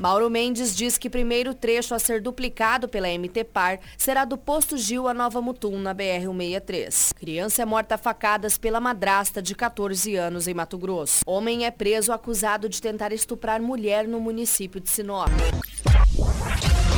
[0.00, 4.78] Mauro Mendes diz que primeiro trecho a ser duplicado pela MT Par será do posto
[4.78, 7.12] Gil a Nova Mutum, na BR-163.
[7.14, 11.20] Criança é morta a facadas pela madrasta de 14 anos em Mato Grosso.
[11.26, 15.28] Homem é preso acusado de tentar estuprar mulher no município de Sinop.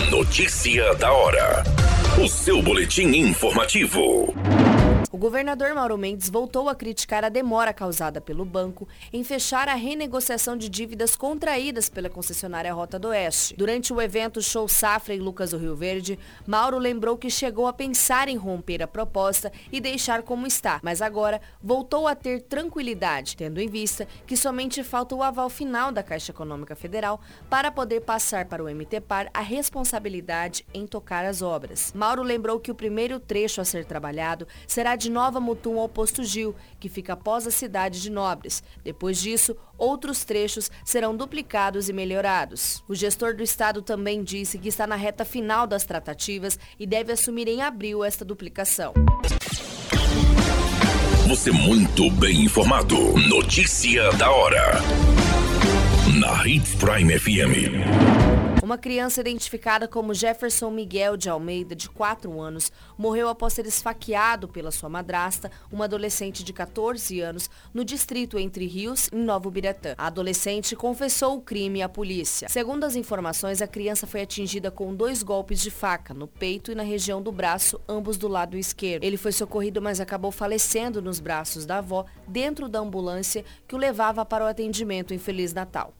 [0.08, 1.64] Notícia da hora.
[2.22, 4.32] O seu boletim informativo.
[5.10, 9.74] O governador Mauro Mendes voltou a criticar a demora causada pelo banco em fechar a
[9.74, 13.54] renegociação de dívidas contraídas pela concessionária Rota do Oeste.
[13.56, 17.72] Durante o evento Show Safra em Lucas do Rio Verde, Mauro lembrou que chegou a
[17.72, 23.36] pensar em romper a proposta e deixar como está, mas agora voltou a ter tranquilidade,
[23.36, 28.00] tendo em vista que somente falta o aval final da Caixa Econômica Federal para poder
[28.00, 31.92] passar para o MTPAR a responsabilidade em tocar as obras.
[31.94, 36.24] Mauro lembrou que o primeiro trecho a ser trabalhado será de Nova Mutum ao Posto
[36.24, 38.62] Gil, que fica após a cidade de Nobres.
[38.84, 42.82] Depois disso, outros trechos serão duplicados e melhorados.
[42.88, 47.12] O gestor do estado também disse que está na reta final das tratativas e deve
[47.12, 48.92] assumir em abril esta duplicação.
[51.28, 52.96] Você muito bem informado.
[53.28, 54.80] Notícia da hora.
[56.20, 58.61] Na Hits Prime FM.
[58.62, 64.46] Uma criança identificada como Jefferson Miguel de Almeida, de 4 anos, morreu após ser esfaqueado
[64.46, 69.96] pela sua madrasta, uma adolescente de 14 anos, no distrito Entre Rios, em Novo Biratã.
[69.98, 72.48] A adolescente confessou o crime à polícia.
[72.48, 76.76] Segundo as informações, a criança foi atingida com dois golpes de faca, no peito e
[76.76, 79.02] na região do braço, ambos do lado esquerdo.
[79.02, 83.78] Ele foi socorrido, mas acabou falecendo nos braços da avó, dentro da ambulância que o
[83.78, 85.92] levava para o atendimento em Feliz Natal.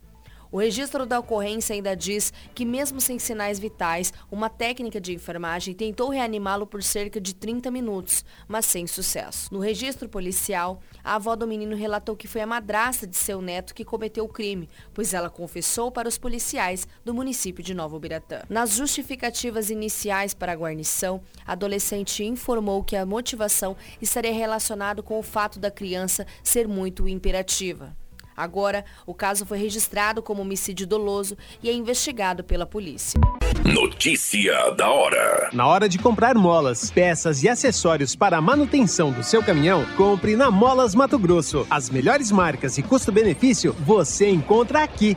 [0.52, 5.72] O registro da ocorrência ainda diz que, mesmo sem sinais vitais, uma técnica de enfermagem
[5.72, 9.48] tentou reanimá-lo por cerca de 30 minutos, mas sem sucesso.
[9.50, 13.74] No registro policial, a avó do menino relatou que foi a madrasta de seu neto
[13.74, 18.42] que cometeu o crime, pois ela confessou para os policiais do município de Novo Biratã.
[18.50, 25.18] Nas justificativas iniciais para a guarnição, a adolescente informou que a motivação estaria relacionada com
[25.18, 27.96] o fato da criança ser muito imperativa.
[28.36, 33.20] Agora, o caso foi registrado como homicídio doloso e é investigado pela polícia.
[33.64, 35.50] Notícia da hora.
[35.52, 40.34] Na hora de comprar molas, peças e acessórios para a manutenção do seu caminhão, compre
[40.34, 41.66] na Molas Mato Grosso.
[41.70, 45.16] As melhores marcas e custo-benefício você encontra aqui.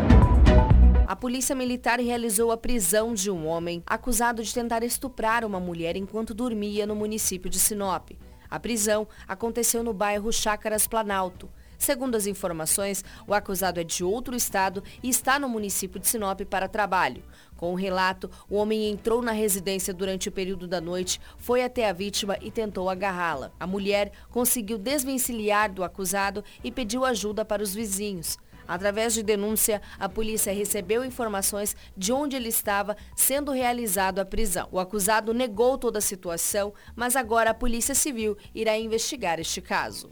[1.11, 5.97] A polícia militar realizou a prisão de um homem acusado de tentar estuprar uma mulher
[5.97, 8.11] enquanto dormia no município de Sinop.
[8.49, 11.49] A prisão aconteceu no bairro Chácaras Planalto.
[11.81, 16.39] Segundo as informações, o acusado é de outro estado e está no município de Sinop
[16.41, 17.23] para trabalho.
[17.57, 21.89] Com o relato, o homem entrou na residência durante o período da noite, foi até
[21.89, 23.51] a vítima e tentou agarrá-la.
[23.59, 28.37] A mulher conseguiu desvencilhar do acusado e pediu ajuda para os vizinhos.
[28.67, 34.67] Através de denúncia, a polícia recebeu informações de onde ele estava sendo realizado a prisão.
[34.71, 40.11] O acusado negou toda a situação, mas agora a Polícia Civil irá investigar este caso.